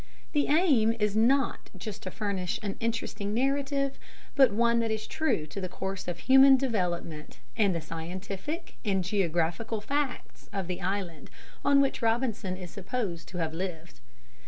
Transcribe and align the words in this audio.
The 0.31 0.47
aim 0.47 0.93
is 0.99 1.15
not 1.15 1.69
just 1.77 2.01
to 2.01 2.09
furnish 2.09 2.59
an 2.63 2.75
interesting 2.79 3.35
narrative, 3.35 3.99
but 4.33 4.51
one 4.51 4.79
that 4.79 4.89
is 4.89 5.05
true 5.05 5.45
to 5.45 5.61
the 5.61 5.69
course 5.69 6.07
of 6.07 6.17
human 6.21 6.57
development 6.57 7.39
and 7.55 7.75
the 7.75 7.81
scientific 7.81 8.77
and 8.83 9.03
geographical 9.03 9.79
facts 9.79 10.49
of 10.51 10.65
the 10.65 10.81
island 10.81 11.29
on 11.63 11.81
which 11.81 12.01
Robinson 12.01 12.57
is 12.57 12.71
supposed 12.71 13.27
to 13.27 13.37
have 13.37 13.53
lived. 13.53 13.99